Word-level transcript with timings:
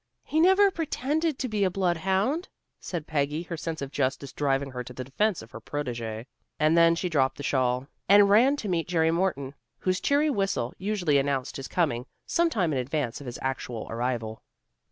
"He 0.23 0.39
never 0.39 0.71
pretended 0.71 1.37
to 1.37 1.47
be 1.47 1.63
a 1.63 1.69
bloodhound," 1.69 2.49
said 2.79 3.05
Peggy, 3.05 3.43
her 3.43 3.55
sense 3.55 3.83
of 3.83 3.91
justice 3.91 4.33
driving 4.33 4.71
her 4.71 4.83
to 4.83 4.93
the 4.93 5.03
defence 5.03 5.43
of 5.43 5.51
her 5.51 5.61
protégé. 5.61 6.25
And 6.59 6.75
then 6.75 6.95
she 6.95 7.07
dropped 7.07 7.37
the 7.37 7.43
shawl 7.43 7.85
and 8.09 8.27
ran 8.27 8.55
to 8.55 8.67
meet 8.67 8.87
Jerry 8.87 9.11
Morton, 9.11 9.53
whose 9.77 10.01
cheery 10.01 10.31
whistle 10.31 10.73
usually 10.79 11.19
announced 11.19 11.55
his 11.57 11.67
coming 11.67 12.07
some 12.25 12.49
time 12.49 12.73
in 12.73 12.79
advance 12.79 13.19
of 13.21 13.27
his 13.27 13.37
actual 13.43 13.85
arrival. 13.91 14.41